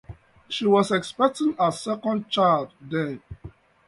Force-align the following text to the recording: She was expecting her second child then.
She 0.49 0.65
was 0.65 0.89
expecting 0.89 1.53
her 1.57 1.69
second 1.69 2.27
child 2.27 2.73
then. 2.81 3.21